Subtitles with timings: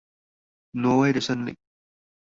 [0.71, 1.55] 挪威的森林